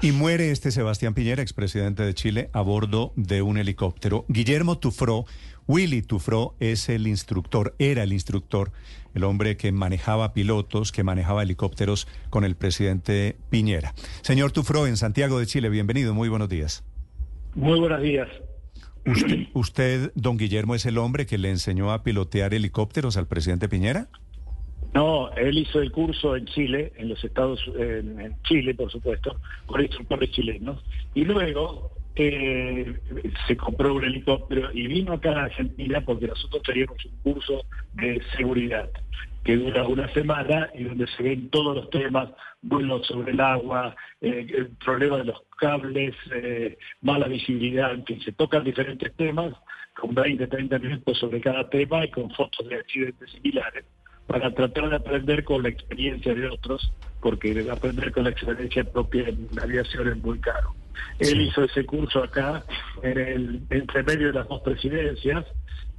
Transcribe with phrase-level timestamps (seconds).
[0.00, 4.24] Y muere este Sebastián Piñera, expresidente de Chile, a bordo de un helicóptero.
[4.28, 5.24] Guillermo Tufró,
[5.66, 8.70] Willy Tufró es el instructor, era el instructor,
[9.14, 13.92] el hombre que manejaba pilotos, que manejaba helicópteros con el presidente Piñera.
[14.22, 16.84] Señor Tufró, en Santiago de Chile, bienvenido, muy buenos días.
[17.56, 18.28] Muy buenos días.
[19.04, 23.68] ¿Usted, usted, don Guillermo, es el hombre que le enseñó a pilotear helicópteros al presidente
[23.68, 24.08] Piñera?
[24.94, 29.36] No, él hizo el curso en Chile, en los Estados, en, en Chile, por supuesto,
[29.66, 30.82] con instructores chilenos,
[31.14, 32.98] y luego eh,
[33.46, 38.20] se compró un helicóptero y vino acá a Argentina porque nosotros teníamos un curso de
[38.36, 38.90] seguridad
[39.44, 42.30] que dura una semana y donde se ven todos los temas,
[42.60, 48.32] vuelos sobre el agua, eh, el problema de los cables, eh, mala visibilidad, que se
[48.32, 49.54] tocan diferentes temas,
[49.94, 53.84] con 20, 30 minutos sobre cada tema y con fotos de accidentes similares
[54.28, 59.26] para tratar de aprender con la experiencia de otros, porque aprender con la experiencia propia
[59.26, 60.74] en aviación es muy caro.
[61.18, 62.62] Él hizo ese curso acá,
[63.02, 65.46] en el entre medio de las dos presidencias,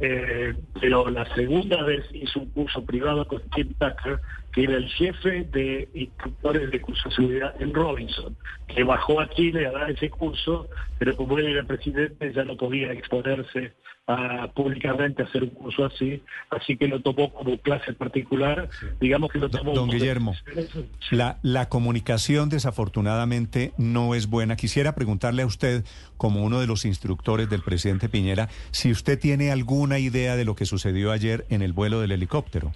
[0.00, 4.18] eh, pero la segunda vez hizo un curso privado con Tim Tucker,
[4.56, 9.66] era el jefe de instructores de curso de seguridad en Robinson, que bajó a Chile
[9.66, 13.74] a dar ese curso, pero como él era presidente ya no podía exponerse
[14.06, 18.68] a, públicamente a hacer un curso así, así que lo tomó como clase particular,
[19.00, 19.74] digamos que lo tomó...
[19.74, 20.34] Don Guillermo,
[21.10, 24.56] la, la comunicación desafortunadamente no es buena.
[24.56, 25.84] Quisiera preguntarle a usted,
[26.16, 30.54] como uno de los instructores del presidente Piñera, si usted tiene alguna idea de lo
[30.54, 32.72] que sucedió ayer en el vuelo del helicóptero.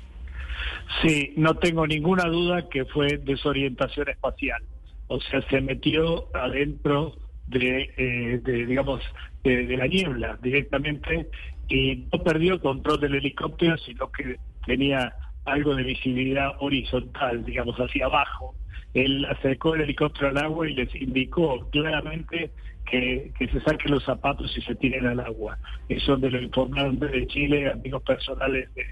[1.02, 4.62] Sí, no tengo ninguna duda que fue desorientación espacial.
[5.06, 7.16] O sea, se metió adentro
[7.46, 9.00] de, eh, digamos,
[9.42, 11.28] de, la niebla directamente
[11.68, 18.06] y no perdió control del helicóptero, sino que tenía algo de visibilidad horizontal, digamos, hacia
[18.06, 18.54] abajo.
[18.92, 22.50] Él acercó el helicóptero al agua y les indicó claramente
[22.90, 25.56] que, se saquen los zapatos y se tiren al agua.
[25.88, 28.84] Eso de lo informaron de Chile, amigos personales de,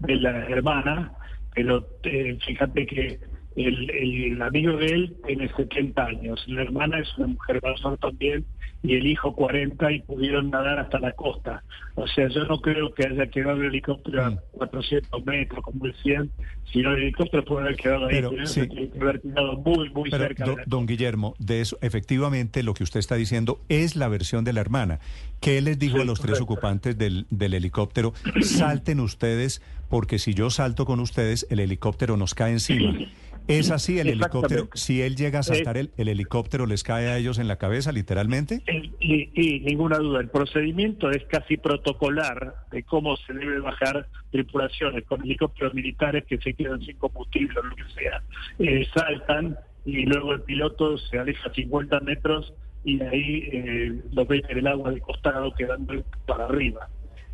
[0.00, 1.12] de la hermana,
[1.54, 3.18] pero eh, fíjate que
[3.56, 8.44] el, el, amigo de él tiene 70 años, la hermana es una mujer mayor también
[8.84, 11.64] y el hijo 40 y pudieron nadar hasta la costa.
[11.94, 16.30] O sea, yo no creo que haya quedado el helicóptero a 400 metros como decían,
[16.70, 18.60] sino el helicóptero puede haber quedado ahí, pero, sí.
[19.00, 20.44] haber quedado muy, muy pero, cerca.
[20.44, 24.52] Do, don Guillermo, de eso, efectivamente lo que usted está diciendo es la versión de
[24.52, 25.00] la hermana.
[25.40, 28.12] ¿Qué les dijo Sí, a los tres ocupantes del, del helicóptero?
[28.42, 32.92] Salten ustedes, porque si yo salto con ustedes, el helicóptero nos cae encima.
[33.46, 34.68] ¿Es así el helicóptero?
[34.74, 37.92] Si él llega a saltar, el, el helicóptero les cae a ellos en la cabeza,
[37.92, 38.62] literalmente.
[39.00, 45.04] Y, y, ninguna duda, el procedimiento es casi protocolar de cómo se debe bajar tripulaciones
[45.04, 48.22] con helicópteros militares que se quedan sin combustible o lo que sea.
[48.58, 54.42] Eh, saltan y luego el piloto se aleja 50 metros y ahí eh, lo ven
[54.48, 56.88] en el agua de costado quedando para arriba.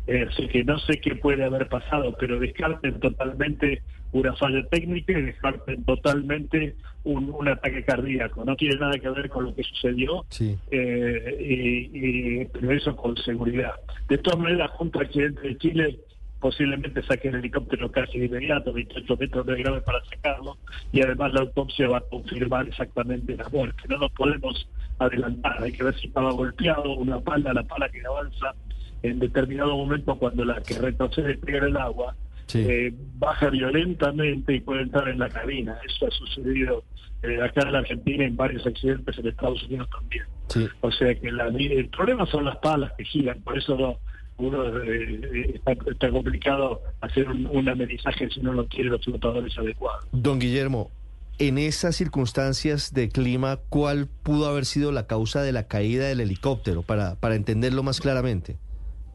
[0.07, 5.13] Eh, así que no sé qué puede haber pasado, pero descarten totalmente una falla técnica
[5.17, 8.43] y descarten totalmente un, un ataque cardíaco.
[8.43, 10.57] No tiene nada que ver con lo que sucedió, Sí.
[10.71, 13.73] eh, y, y- pero eso con seguridad.
[14.09, 15.99] De todas maneras, la Junta de Accidentes de Chile
[16.39, 20.57] posiblemente saque el helicóptero casi de inmediato, 28 metros de grave para sacarlo,
[20.91, 23.83] y además la autopsia va a confirmar exactamente la muerte.
[23.87, 24.67] No nos podemos
[24.97, 28.55] adelantar, hay que ver si estaba golpeado, una pala, la pala que avanza
[29.03, 32.15] en determinado momento cuando la que retrocede pega el agua,
[32.47, 32.65] Sí.
[32.67, 35.77] eh, baja violentamente y puede entrar en la cabina.
[35.87, 36.83] Eso ha sucedido
[37.23, 40.23] eh, acá en la Argentina en varios accidentes en Estados Unidos también.
[40.47, 40.67] Sí.
[40.81, 43.97] O sea que la- el problema son las palas que giran, por eso no,
[44.37, 49.55] uno eh, está, está complicado hacer un, un amenizaje si no lo tiene los flotadores
[49.57, 50.03] adecuados.
[50.11, 50.89] Don Guillermo,
[51.37, 56.21] en esas circunstancias de clima, ¿cuál pudo haber sido la causa de la caída del
[56.21, 56.81] helicóptero?
[56.81, 58.57] Para, para entenderlo más claramente.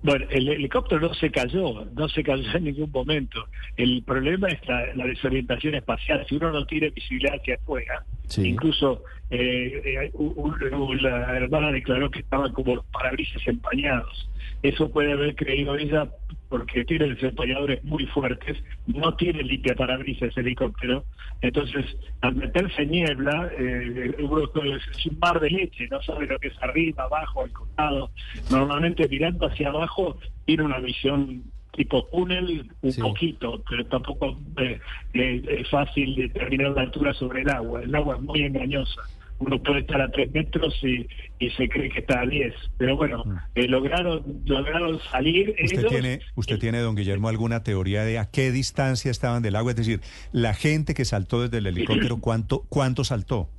[0.02, 3.48] Bueno, el helicóptero no se cayó, no se cayó en ningún momento.
[3.76, 6.24] El problema es la, desorientación espacial.
[6.28, 8.04] Si uno no tiene visibilidad hacia afuera,
[8.44, 14.28] Incluso eh, eh, u- u- la hermana declaró que estaban como parabrisas empañados.
[14.62, 16.08] Eso puede haber creído ella
[16.48, 18.56] porque tiene desempañadores muy fuertes,
[18.86, 21.04] no tiene limpia parabrisas ese helicóptero.
[21.42, 21.84] Entonces,
[22.22, 27.04] al meterse niebla, eh, es un mar de leche, no sabe lo que es arriba,
[27.04, 28.10] abajo, al costado.
[28.50, 33.00] Normalmente mirando hacia abajo tiene una visión tipo túnel un Sí.
[33.02, 34.78] poquito, pero tampoco eh,
[35.14, 37.82] eh, es fácil determinar la altura sobre el agua.
[37.82, 39.02] El agua es muy engañosa.
[39.38, 41.06] Uno puede estar a tres metros y,
[41.38, 42.54] y se cree que está a 10.
[42.78, 43.22] Pero bueno,
[43.54, 45.64] eh, lograron lograron salir Mm.
[45.66, 45.90] ¿Usted ellos.
[45.92, 49.72] tiene, usted tiene, don Guillermo, alguna teoría de a qué distancia estaban del agua?
[49.72, 50.00] Es decir,
[50.32, 53.50] la gente que saltó desde el helicóptero, ¿cuánto, cuánto saltó?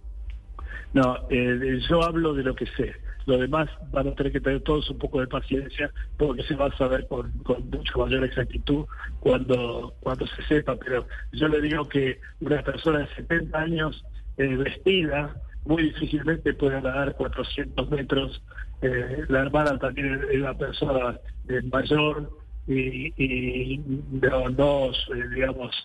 [0.93, 2.93] No, eh, yo hablo de lo que sé.
[3.27, 6.67] Lo demás van a tener que tener todos un poco de paciencia porque se va
[6.67, 8.85] a saber con, con mucha mayor exactitud
[9.19, 10.75] cuando, cuando se sepa.
[10.77, 14.03] Pero yo le digo que una persona de 70 años
[14.37, 15.35] eh, vestida
[15.65, 18.41] muy difícilmente puede nadar 400 metros.
[18.81, 21.19] Eh, la hermana también es una persona
[21.49, 22.29] eh, mayor
[22.67, 23.77] y, y
[24.11, 25.75] no, no eh, digamos,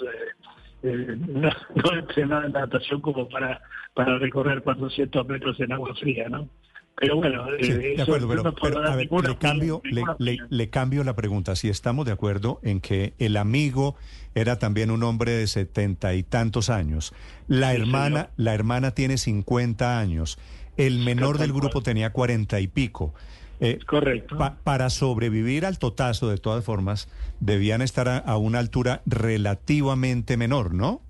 [0.82, 3.60] eh, no entrenada en natación como para,
[3.94, 6.48] para recorrer 400 metros en agua fría, ¿no?
[6.96, 8.42] Pero bueno, Sí, eh, de acuerdo, pero,
[8.82, 10.46] no a ver, ninguna le cambio, le, ninguna le- opinión.
[10.50, 11.56] le cambio la pregunta.
[11.56, 13.96] Si estamos de acuerdo en que el amigo
[14.34, 17.12] era también un hombre de setenta y tantos años,
[17.48, 18.30] la Sí, hermana, señor.
[18.36, 20.38] la hermana tiene 50 años,
[20.76, 23.14] el menor del grupo tenía cuarenta y pico.
[23.60, 24.36] Eh, Correcto.
[24.36, 27.08] pa- para sobrevivir al totazo, de todas formas,
[27.40, 31.00] debían estar a, a una altura relativamente menor, ¿no?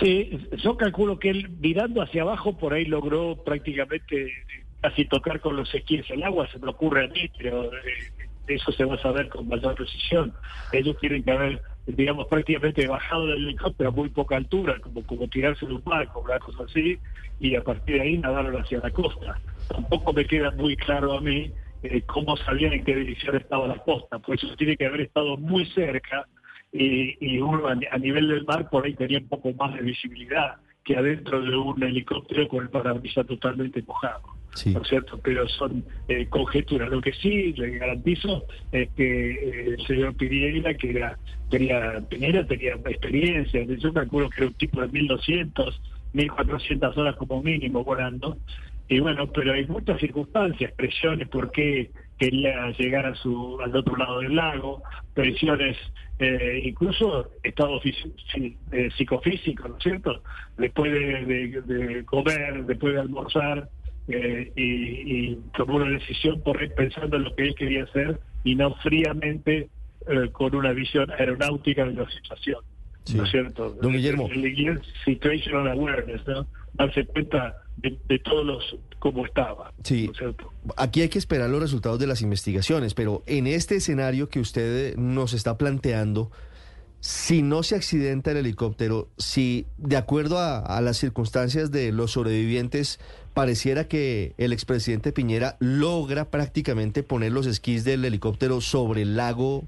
[0.00, 4.32] Sí, yo calculo que él mirando hacia abajo por ahí logró prácticamente
[4.80, 8.12] casi tocar con los esquíes el agua, se me ocurre a mí, pero eh,
[8.46, 10.32] eso se va a saber con mayor precisión.
[10.72, 15.28] Ellos tienen que haber, digamos, prácticamente bajado del helicóptero a muy poca altura, como, como
[15.28, 16.98] tirarse de un barco, una cosa así,
[17.40, 19.38] y a partir de ahí nadaron hacia la costa.
[19.68, 21.52] Tampoco me queda muy claro a mí
[21.82, 25.36] eh, cómo sabían en qué dirección estaba la costa, pues eso tiene que haber estado
[25.36, 26.26] muy cerca
[26.72, 29.82] y, y uno a, a nivel del mar por ahí tenía un poco más de
[29.82, 34.37] visibilidad que adentro de un helicóptero con el parabrisas totalmente mojado.
[34.66, 35.18] ¿No es cierto?
[35.22, 36.88] Pero son eh, conjeturas.
[36.90, 41.18] Lo que sí le garantizo es que eh, el señor Piñera, que era,
[41.50, 45.80] tenía, Piñera tenía experiencia, yo calculo que era un tipo de 1200,
[46.12, 48.38] 1400 horas como mínimo volando.
[48.90, 53.96] Y bueno, pero hay muchas circunstancias, presiones, por qué quería llegar a su, al otro
[53.96, 54.82] lado del lago,
[55.14, 55.76] presiones,
[56.18, 60.22] eh, incluso estado eh, psicofísico, ¿no es cierto?
[60.56, 63.68] Después de, de- de comer, después de almorzar,
[64.08, 64.62] eh, y,
[65.30, 69.68] y tomó una decisión por pensando en lo que él quería hacer y no fríamente
[70.08, 72.60] eh, con una visión aeronáutica de la situación.
[73.04, 73.16] Sí.
[73.16, 73.70] ¿No es cierto?
[73.80, 74.28] Don Guillermo.
[74.30, 76.46] El, el situational awareness, ¿no?
[76.74, 79.72] Darse cuenta de, de todos los cómo estaba.
[79.82, 80.10] Sí.
[80.76, 84.96] Aquí hay que esperar los resultados de las investigaciones, pero en este escenario que usted
[84.96, 86.30] nos está planteando,
[87.00, 92.12] si no se accidenta el helicóptero, si de acuerdo a, a las circunstancias de los
[92.12, 92.98] sobrevivientes,
[93.34, 99.64] pareciera que el expresidente Piñera logra prácticamente poner los esquís del helicóptero sobre el lago,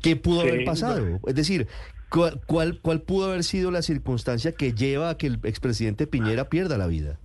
[0.00, 1.20] ¿qué pudo Sí, haber pasado?
[1.26, 1.68] Es decir,
[2.10, 6.48] ¿cuál, cuál, cuál pudo haber sido la circunstancia que lleva a que el expresidente Piñera
[6.48, 7.18] pierda la vida?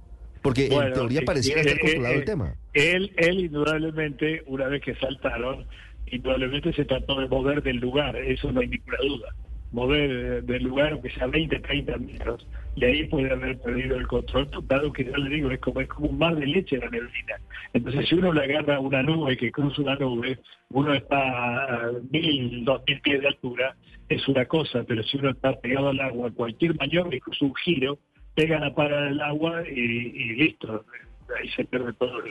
[0.44, 2.56] Porque en teoría eh, pareciera eh, estar controlado eh, el tema.
[2.74, 5.66] Él, él indudablemente, una vez que saltaron,
[6.12, 9.36] indudablemente se trató de mover del lugar, eso no hay ninguna duda.
[9.71, 14.07] Mover eh, del lugar, aunque sea 20, 30 metros, y ahí puede haber perdido el
[14.07, 16.89] control, dado que yo le digo, es como, es como un mar de leche la
[16.89, 17.36] neblina.
[17.74, 20.39] Entonces, si uno le agarra una nube que cruza una nube,
[20.69, 23.75] uno está a mil, dos mil pies de altura,
[24.09, 28.00] es una cosa, pero si uno está pegado al agua, cualquier maniobra, incluso un giro,
[28.36, 30.86] pega la para del agua y, y listo.
[31.38, 32.21] Ahí se pierde todo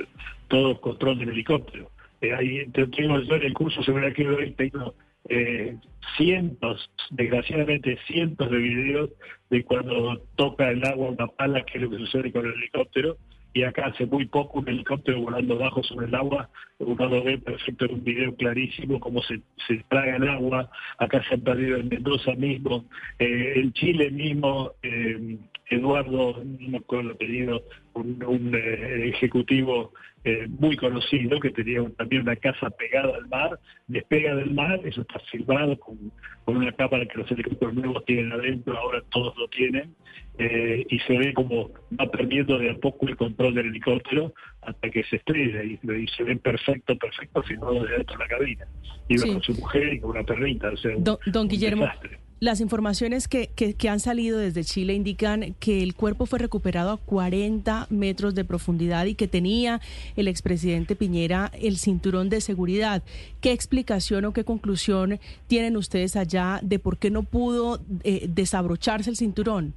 [0.48, 1.90] todo el control del helicóptero.
[2.20, 4.94] Eh, yo en el curso seguridad que doy, tengo
[5.28, 5.76] eh,
[6.16, 9.10] cientos, desgraciadamente cientos de videos
[9.50, 13.16] de cuando toca el agua una pala, que es lo que sucede con el helicóptero.
[13.52, 17.38] Y acá hace muy poco un helicóptero volando bajo sobre el agua, uno lo ve
[17.38, 21.78] perfecto en un video clarísimo cómo se, se traga el agua, acá se han perdido
[21.78, 22.84] en Mendoza mismo,
[23.18, 25.38] eh, en Chile mismo, eh,
[25.70, 27.62] Eduardo, no me acuerdo el apellido,
[27.94, 29.92] un, un, eh, ejecutivo
[30.24, 34.80] eh, muy conocido que tenía un- también una casa pegada al mar, despega del mar,
[34.84, 35.96] eso está filmado con,
[36.44, 39.94] con una cámara que los helicópteros nuevos tienen adentro, ahora todos lo tienen,
[40.38, 44.90] eh, y se ve como va perdiendo de a poco el control del helicóptero hasta
[44.90, 48.66] que se estrella y, y se ve perfecto, perfecto filmado desde dentro de la cabina.
[49.08, 49.32] Iba Sí.
[49.32, 52.18] con su mujer y con una perrita, o sea, un- Don, don un Guillermo, desastre.
[52.38, 56.90] Las informaciones que, que- que han salido desde Chile indican que el cuerpo fue recuperado
[56.90, 59.80] a 40 metros de profundidad y que tenía
[60.16, 63.02] el expresidente Piñera el cinturón de seguridad.
[63.40, 69.08] ¿Qué explicación o qué conclusión tienen ustedes allá de por qué no pudo eh, desabrocharse
[69.08, 69.72] el cinturón?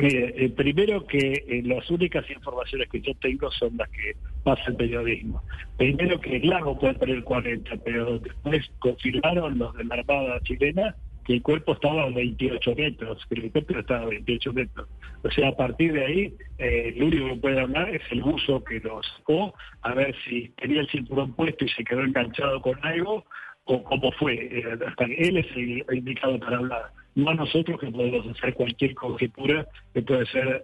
[0.00, 4.62] Mire, eh, primero que eh, las únicas informaciones que yo tengo son las que pasa
[4.68, 5.42] el periodismo.
[5.76, 10.96] Primero que el lago puede tener 40, pero después confirmaron los de la Armada chilena
[11.24, 14.88] que el cuerpo estaba a 28 metros, que el helicóptero estaba a 28 metros.
[15.22, 18.62] O sea, a partir de ahí, eh, lo único que puede hablar es el buzo
[18.64, 22.78] que lo sacó, a ver si tenía el cinturón puesto y se quedó enganchado con
[22.84, 23.24] algo,
[23.64, 24.34] o cómo fue.
[24.34, 26.92] Eh, hasta él es el indicado para hablar.
[27.14, 30.62] No nosotros que podemos hacer cualquier conjetura que puede ser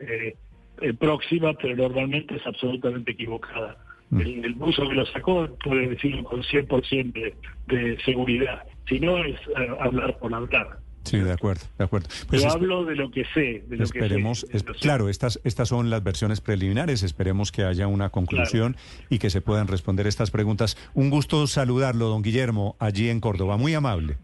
[0.80, 3.76] eh, próxima, pero normalmente es absolutamente equivocada.
[4.10, 4.20] Mm.
[4.20, 7.34] El, el buzo que lo sacó puede decirlo con 100% de,
[7.66, 8.62] de seguridad.
[8.88, 10.78] Si no, es eh, hablar por hablar.
[11.04, 12.08] Sí, de acuerdo, de acuerdo.
[12.28, 13.64] Pues Yo hablo de lo que sé.
[13.66, 14.64] De lo esperemos, que de sé.
[14.80, 18.76] claro, estas, estas son las versiones preliminares, esperemos que haya una conclusión
[19.08, 20.76] y que se puedan responder estas preguntas.
[20.94, 24.18] Un gusto saludarlo, don Guillermo, allí en Córdoba, muy amable.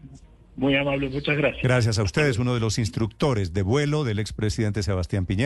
[0.57, 1.63] Muy amable, muchas gracias.
[1.63, 5.43] Gracias a ustedes, uno de los instructores de vuelo del expresidente Sebastián Piñera.